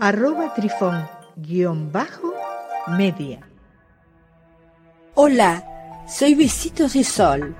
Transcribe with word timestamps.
arroba 0.00 0.54
trifón 0.54 1.08
guion 1.36 1.90
bajo 1.90 2.32
media. 2.96 3.40
Hola, 5.14 5.64
soy 6.08 6.34
Besitos 6.34 6.92
de 6.92 7.02
Sol. 7.02 7.56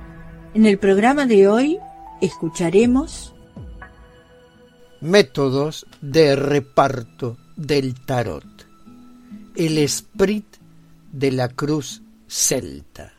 En 0.55 0.65
el 0.65 0.79
programa 0.79 1.27
de 1.27 1.49
hoy 1.49 1.79
escucharemos 2.21 3.35
Métodos 5.01 5.87
de 6.01 6.37
reparto 6.37 7.37
del 7.57 7.95
tarot. 8.05 8.45
El 9.57 9.79
esprit 9.79 10.47
de 11.13 11.33
la 11.33 11.49
cruz 11.49 12.03
celta. 12.29 13.13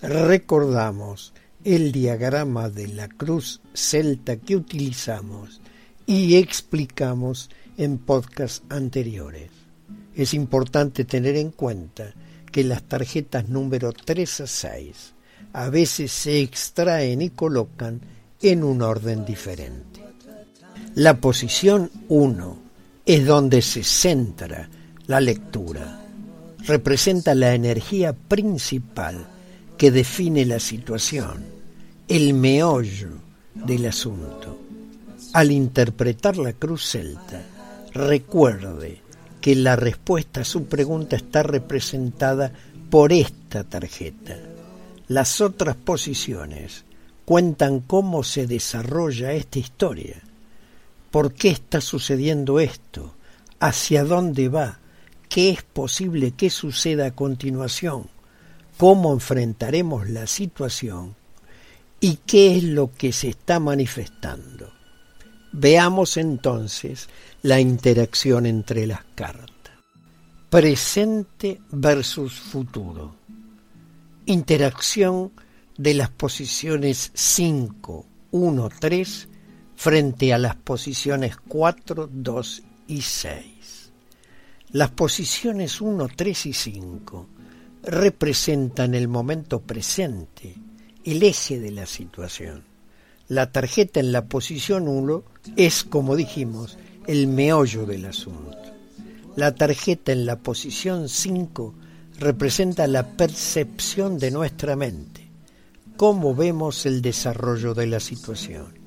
Recordamos 0.00 1.34
el 1.64 1.92
diagrama 1.92 2.68
de 2.70 2.88
la 2.88 3.08
cruz 3.08 3.60
celta 3.74 4.36
que 4.36 4.56
utilizamos 4.56 5.60
y 6.06 6.36
explicamos 6.36 7.50
en 7.78 7.98
podcasts 7.98 8.62
anteriores. 8.68 9.50
Es 10.14 10.34
importante 10.34 11.04
tener 11.04 11.36
en 11.36 11.52
cuenta 11.52 12.12
que 12.50 12.64
las 12.64 12.82
tarjetas 12.82 13.48
número 13.48 13.92
3 13.92 14.40
a 14.40 14.46
6 14.46 15.14
a 15.52 15.70
veces 15.70 16.12
se 16.12 16.40
extraen 16.40 17.22
y 17.22 17.30
colocan 17.30 18.00
en 18.42 18.64
un 18.64 18.82
orden 18.82 19.24
diferente. 19.24 20.02
La 20.96 21.20
posición 21.20 21.90
1 22.08 22.58
es 23.06 23.24
donde 23.24 23.62
se 23.62 23.84
centra 23.84 24.68
la 25.06 25.20
lectura. 25.20 26.04
Representa 26.66 27.34
la 27.34 27.54
energía 27.54 28.12
principal 28.12 29.26
que 29.78 29.92
define 29.92 30.44
la 30.44 30.58
situación, 30.58 31.44
el 32.08 32.34
meollo 32.34 33.10
del 33.54 33.86
asunto. 33.86 34.58
Al 35.32 35.52
interpretar 35.52 36.36
la 36.36 36.52
cruz 36.52 36.84
celta, 36.90 37.40
recuerde 37.92 39.00
que 39.40 39.54
la 39.54 39.76
respuesta 39.76 40.40
a 40.40 40.44
su 40.44 40.66
pregunta 40.66 41.16
está 41.16 41.42
representada 41.42 42.52
por 42.90 43.12
esta 43.12 43.64
tarjeta. 43.64 44.36
Las 45.08 45.40
otras 45.40 45.76
posiciones 45.76 46.84
cuentan 47.24 47.80
cómo 47.80 48.24
se 48.24 48.46
desarrolla 48.46 49.32
esta 49.32 49.58
historia, 49.58 50.22
por 51.10 51.32
qué 51.34 51.50
está 51.50 51.80
sucediendo 51.80 52.60
esto, 52.60 53.14
hacia 53.60 54.04
dónde 54.04 54.48
va, 54.48 54.78
qué 55.28 55.50
es 55.50 55.62
posible 55.62 56.32
que 56.32 56.50
suceda 56.50 57.06
a 57.06 57.14
continuación, 57.14 58.08
cómo 58.76 59.12
enfrentaremos 59.12 60.08
la 60.08 60.26
situación 60.26 61.16
y 62.00 62.18
qué 62.26 62.56
es 62.56 62.64
lo 62.64 62.92
que 62.94 63.12
se 63.12 63.28
está 63.28 63.60
manifestando. 63.60 64.77
Veamos 65.52 66.16
entonces 66.16 67.08
la 67.42 67.60
interacción 67.60 68.46
entre 68.46 68.86
las 68.86 69.04
cartas. 69.14 69.74
Presente 70.50 71.60
versus 71.70 72.34
futuro. 72.34 73.14
Interacción 74.26 75.32
de 75.76 75.94
las 75.94 76.10
posiciones 76.10 77.10
5, 77.14 78.06
1, 78.32 78.68
3 78.78 79.28
frente 79.76 80.34
a 80.34 80.38
las 80.38 80.56
posiciones 80.56 81.36
4, 81.36 82.10
2 82.12 82.62
y 82.88 83.00
6. 83.00 83.92
Las 84.72 84.90
posiciones 84.90 85.80
1, 85.80 86.08
3 86.14 86.46
y 86.46 86.52
5 86.52 87.28
representan 87.84 88.94
el 88.94 89.08
momento 89.08 89.60
presente, 89.60 90.54
el 91.04 91.22
eje 91.22 91.58
de 91.58 91.70
la 91.70 91.86
situación. 91.86 92.67
La 93.28 93.52
tarjeta 93.52 94.00
en 94.00 94.10
la 94.10 94.24
posición 94.24 94.88
1 94.88 95.22
es, 95.56 95.84
como 95.84 96.16
dijimos, 96.16 96.78
el 97.06 97.26
meollo 97.26 97.84
del 97.84 98.06
asunto. 98.06 98.56
La 99.36 99.54
tarjeta 99.54 100.12
en 100.12 100.24
la 100.24 100.38
posición 100.38 101.10
5 101.10 101.74
representa 102.20 102.86
la 102.86 103.06
percepción 103.06 104.18
de 104.18 104.30
nuestra 104.30 104.76
mente, 104.76 105.28
cómo 105.98 106.34
vemos 106.34 106.86
el 106.86 107.02
desarrollo 107.02 107.74
de 107.74 107.86
la 107.86 108.00
situación. 108.00 108.78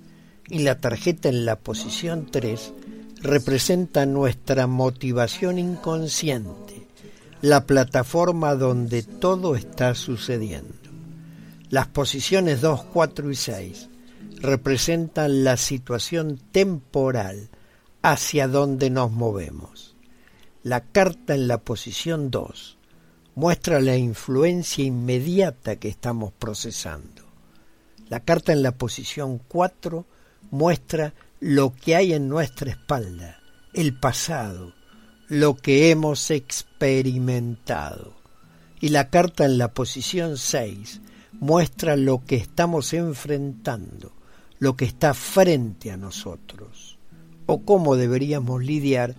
Y 0.49 0.59
la 0.63 0.79
tarjeta 0.79 1.29
en 1.29 1.45
la 1.45 1.59
posición 1.59 2.25
3 2.31 2.73
representa 3.21 4.07
nuestra 4.07 4.65
motivación 4.65 5.59
inconsciente, 5.59 6.87
la 7.43 7.67
plataforma 7.67 8.55
donde 8.55 9.03
todo 9.03 9.55
está 9.55 9.93
sucediendo. 9.93 10.73
Las 11.69 11.85
posiciones 11.85 12.59
2, 12.61 12.85
4 12.91 13.31
y 13.31 13.35
6 13.35 13.90
representan 14.41 15.43
la 15.43 15.57
situación 15.57 16.39
temporal 16.51 17.49
hacia 18.01 18.47
donde 18.47 18.89
nos 18.89 19.11
movemos. 19.11 19.95
La 20.63 20.81
carta 20.81 21.35
en 21.35 21.47
la 21.47 21.59
posición 21.59 22.31
2 22.31 22.77
muestra 23.35 23.79
la 23.79 23.95
influencia 23.95 24.83
inmediata 24.83 25.77
que 25.77 25.87
estamos 25.89 26.33
procesando. 26.33 27.23
La 28.09 28.19
carta 28.21 28.51
en 28.51 28.61
la 28.61 28.73
posición 28.73 29.39
4 29.47 30.05
muestra 30.51 31.13
lo 31.39 31.73
que 31.73 31.95
hay 31.95 32.13
en 32.13 32.27
nuestra 32.27 32.71
espalda, 32.71 33.39
el 33.73 33.97
pasado, 33.97 34.73
lo 35.27 35.55
que 35.55 35.91
hemos 35.91 36.29
experimentado. 36.29 38.13
Y 38.79 38.89
la 38.89 39.09
carta 39.09 39.45
en 39.45 39.57
la 39.57 39.73
posición 39.73 40.37
6 40.37 41.01
muestra 41.39 41.95
lo 41.95 42.25
que 42.25 42.35
estamos 42.35 42.93
enfrentando, 42.93 44.11
lo 44.61 44.75
que 44.75 44.85
está 44.85 45.15
frente 45.15 45.89
a 45.89 45.97
nosotros 45.97 46.99
o 47.47 47.63
cómo 47.63 47.95
deberíamos 47.95 48.63
lidiar 48.63 49.15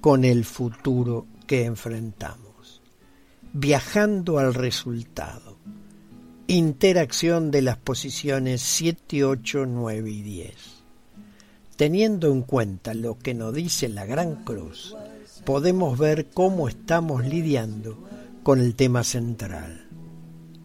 con 0.00 0.24
el 0.24 0.44
futuro 0.44 1.26
que 1.48 1.64
enfrentamos. 1.64 2.80
Viajando 3.52 4.38
al 4.38 4.54
resultado. 4.54 5.56
Interacción 6.46 7.50
de 7.50 7.62
las 7.62 7.78
posiciones 7.78 8.62
7, 8.62 9.24
8, 9.24 9.66
9 9.66 10.08
y 10.08 10.22
10. 10.22 10.54
Teniendo 11.74 12.30
en 12.30 12.42
cuenta 12.42 12.94
lo 12.94 13.18
que 13.18 13.34
nos 13.34 13.52
dice 13.52 13.88
la 13.88 14.06
Gran 14.06 14.44
Cruz, 14.44 14.96
podemos 15.44 15.98
ver 15.98 16.28
cómo 16.32 16.68
estamos 16.68 17.26
lidiando 17.26 17.98
con 18.44 18.60
el 18.60 18.76
tema 18.76 19.02
central. 19.02 19.88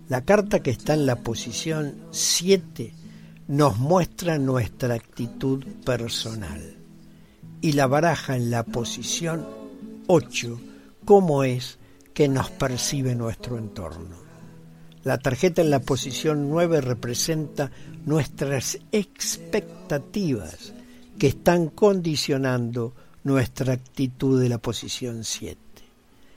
La 0.09 0.23
carta 0.25 0.59
que 0.59 0.69
está 0.69 0.93
en 0.93 1.07
la 1.07 1.15
posición 1.23 1.95
7 2.11 3.00
nos 3.51 3.77
muestra 3.77 4.37
nuestra 4.37 4.93
actitud 4.93 5.65
personal. 5.83 6.77
Y 7.59 7.73
la 7.73 7.85
baraja 7.85 8.37
en 8.37 8.49
la 8.49 8.63
posición 8.63 9.45
8, 10.07 10.61
cómo 11.03 11.43
es 11.43 11.77
que 12.13 12.29
nos 12.29 12.49
percibe 12.49 13.13
nuestro 13.13 13.57
entorno. 13.57 14.15
La 15.03 15.17
tarjeta 15.17 15.61
en 15.61 15.69
la 15.69 15.81
posición 15.81 16.49
9 16.49 16.79
representa 16.79 17.71
nuestras 18.05 18.79
expectativas 18.93 20.71
que 21.19 21.27
están 21.27 21.67
condicionando 21.67 22.93
nuestra 23.25 23.73
actitud 23.73 24.41
de 24.41 24.47
la 24.47 24.59
posición 24.59 25.25
7. 25.25 25.57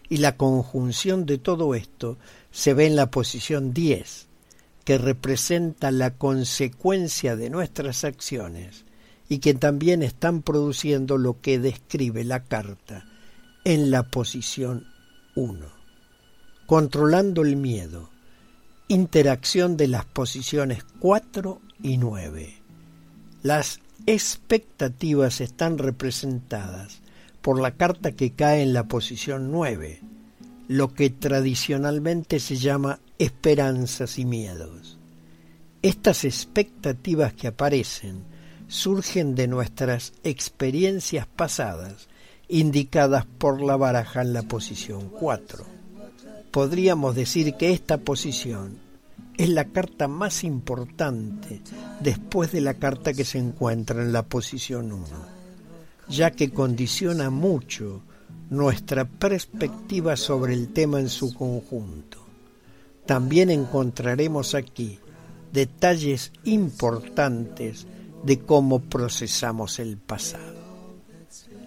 Y 0.09 0.17
la 0.17 0.37
conjunción 0.37 1.27
de 1.27 1.39
todo 1.39 1.77
esto 1.77 2.19
se 2.51 2.75
ve 2.75 2.87
en 2.87 2.97
la 2.97 3.09
posición 3.09 3.73
10, 3.73 4.27
que 4.85 4.99
representa 4.99 5.91
la 5.91 6.15
consecuencia 6.15 7.37
de 7.37 7.51
nuestras 7.51 8.05
acciones 8.05 8.85
y 9.29 9.39
que 9.39 9.55
también 9.55 10.03
están 10.03 10.43
produciendo 10.43 11.17
lo 11.19 11.41
que 11.41 11.59
describe 11.59 12.25
la 12.25 12.45
carta 12.45 13.07
en 13.65 13.91
la 13.91 14.03
posición 14.03 14.87
1. 15.35 15.67
Controlando 16.67 17.43
el 17.43 17.57
miedo. 17.57 18.11
Interacción 18.89 19.77
de 19.79 19.89
las 19.89 20.05
posiciones 20.05 20.85
4 21.01 21.61
y 21.83 21.97
9. 21.97 22.55
Las 23.43 23.81
expectativas 24.07 25.41
están 25.41 25.79
representadas 25.79 27.01
por 27.41 27.61
la 27.61 27.73
carta 27.73 28.13
que 28.13 28.33
cae 28.33 28.63
en 28.63 28.73
la 28.73 28.85
posición 28.85 29.51
9, 29.51 30.01
lo 30.69 30.95
que 30.95 31.11
tradicionalmente 31.11 32.41
se 32.41 32.57
llama 32.57 33.01
esperanzas 33.19 34.19
y 34.19 34.25
miedos. 34.25 34.99
Estas 35.83 36.25
expectativas 36.25 37.33
que 37.35 37.49
aparecen 37.49 38.25
surgen 38.69 39.35
de 39.35 39.47
nuestras 39.47 40.13
experiencias 40.25 41.27
pasadas 41.27 42.09
indicadas 42.49 43.27
por 43.27 43.61
la 43.61 43.77
baraja 43.77 44.23
en 44.23 44.33
la 44.33 44.43
posición 44.43 45.09
4. 45.09 45.65
Podríamos 46.51 47.15
decir 47.15 47.55
que 47.55 47.73
esta 47.73 47.99
posición 47.99 48.79
es 49.37 49.49
la 49.49 49.65
carta 49.65 50.09
más 50.09 50.45
importante 50.45 51.61
después 52.01 52.53
de 52.53 52.61
la 52.61 52.75
carta 52.75 53.13
que 53.13 53.25
se 53.25 53.39
encuentra 53.39 54.03
en 54.03 54.13
la 54.13 54.23
posición 54.23 54.93
1, 54.93 55.07
ya 56.09 56.31
que 56.31 56.51
condiciona 56.51 57.31
mucho 57.31 58.03
nuestra 58.51 59.05
perspectiva 59.05 60.17
sobre 60.17 60.55
el 60.55 60.73
tema 60.73 61.01
en 61.01 61.09
su 61.09 61.35
conjunto. 61.35 62.24
También 63.07 63.51
encontraremos 63.51 64.55
aquí 64.55 64.99
detalles 65.53 66.33
importantes 66.45 67.87
de 68.25 68.41
cómo 68.41 68.81
procesamos 68.81 69.79
el 69.79 69.99
pasado. 69.99 70.55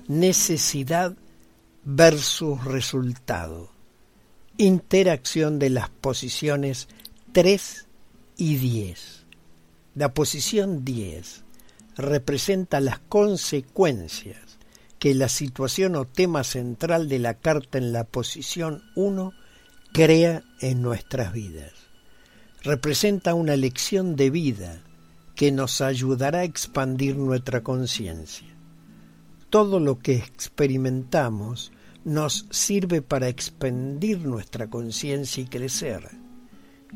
Necesidad 0.08 1.16
versus 1.84 2.64
resultado. 2.66 3.70
Interacción 4.58 5.60
de 5.60 5.70
las 5.70 5.90
posiciones 5.90 6.88
3 7.34 7.88
y 8.38 8.56
10. 8.56 9.26
La 9.96 10.14
posición 10.14 10.84
10 10.84 11.44
representa 11.98 12.80
las 12.80 13.00
consecuencias 13.00 14.58
que 15.00 15.14
la 15.14 15.30
situación 15.30 15.96
o 15.96 16.06
tema 16.06 16.44
central 16.44 17.08
de 17.08 17.20
la 17.20 17.36
carta 17.36 17.78
en 17.78 17.94
la 17.94 18.04
posición 18.04 18.84
1 18.96 19.34
crea 19.98 20.44
en 20.60 20.84
nuestras 20.84 21.34
vidas. 21.34 21.74
Representa 22.62 23.34
una 23.34 23.56
lección 23.56 24.16
de 24.16 24.30
vida 24.30 24.84
que 25.34 25.52
nos 25.52 25.82
ayudará 25.82 26.42
a 26.42 26.44
expandir 26.44 27.16
nuestra 27.18 27.64
conciencia. 27.64 28.48
Todo 29.50 29.80
lo 29.80 29.98
que 29.98 30.14
experimentamos 30.14 31.72
nos 32.06 32.46
sirve 32.52 33.02
para 33.02 33.28
expandir 33.28 34.20
nuestra 34.20 34.70
conciencia 34.70 35.42
y 35.42 35.48
crecer. 35.48 36.08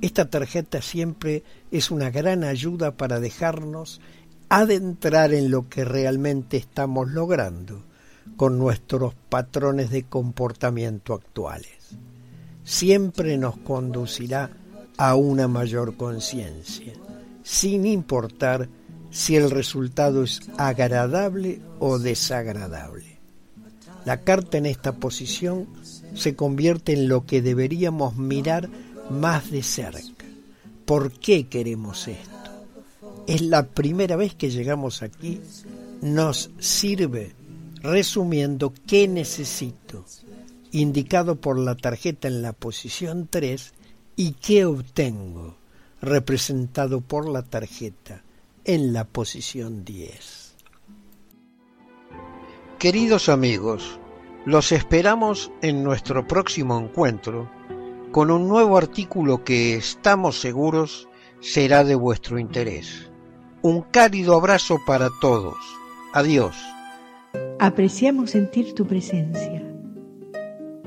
Esta 0.03 0.29
tarjeta 0.29 0.83
siempre 0.83 1.43
es 1.71 1.89
una 1.89 2.11
gran 2.11 2.43
ayuda 2.43 2.97
para 2.97 3.19
dejarnos 3.19 3.99
adentrar 4.47 5.33
en 5.33 5.49
lo 5.49 5.69
que 5.69 5.85
realmente 5.85 6.57
estamos 6.57 7.09
logrando 7.09 7.83
con 8.37 8.59
nuestros 8.59 9.15
patrones 9.27 9.89
de 9.89 10.03
comportamiento 10.03 11.15
actuales. 11.15 11.80
Siempre 12.63 13.37
nos 13.37 13.57
conducirá 13.57 14.51
a 14.97 15.15
una 15.15 15.47
mayor 15.47 15.97
conciencia 15.97 16.93
sin 17.43 17.85
importar 17.85 18.69
si 19.09 19.35
el 19.35 19.51
resultado 19.51 20.23
es 20.23 20.41
agradable 20.57 21.61
o 21.79 21.99
desagradable. 21.99 23.19
La 24.05 24.21
carta 24.21 24.57
en 24.57 24.65
esta 24.65 24.93
posición 24.93 25.67
se 26.15 26.35
convierte 26.35 26.93
en 26.93 27.07
lo 27.07 27.25
que 27.25 27.41
deberíamos 27.41 28.15
mirar 28.15 28.69
más 29.09 29.51
de 29.51 29.63
cerca. 29.63 30.25
¿Por 30.85 31.11
qué 31.11 31.47
queremos 31.47 32.07
esto? 32.07 32.31
Es 33.27 33.41
la 33.41 33.67
primera 33.67 34.15
vez 34.15 34.33
que 34.33 34.49
llegamos 34.49 35.03
aquí, 35.03 35.39
nos 36.01 36.49
sirve 36.59 37.35
resumiendo 37.83 38.73
qué 38.87 39.07
necesito, 39.07 40.05
indicado 40.71 41.35
por 41.35 41.59
la 41.59 41.75
tarjeta 41.75 42.27
en 42.27 42.41
la 42.41 42.53
posición 42.53 43.27
3, 43.29 43.73
y 44.15 44.33
qué 44.33 44.65
obtengo 44.65 45.55
representado 46.01 47.01
por 47.01 47.29
la 47.29 47.43
tarjeta 47.43 48.23
en 48.65 48.93
la 48.93 49.05
posición 49.05 49.85
10. 49.85 50.55
Queridos 52.79 53.29
amigos, 53.29 53.99
los 54.45 54.71
esperamos 54.71 55.51
en 55.61 55.83
nuestro 55.83 56.27
próximo 56.27 56.79
encuentro 56.79 57.49
con 58.11 58.31
un 58.31 58.47
nuevo 58.47 58.77
artículo 58.77 59.43
que 59.43 59.75
estamos 59.75 60.39
seguros 60.39 61.07
será 61.39 61.83
de 61.83 61.95
vuestro 61.95 62.39
interés. 62.39 63.09
Un 63.61 63.81
cálido 63.81 64.35
abrazo 64.35 64.79
para 64.85 65.09
todos. 65.21 65.55
Adiós. 66.13 66.55
Apreciamos 67.59 68.31
sentir 68.31 68.73
tu 68.73 68.85
presencia. 68.85 69.60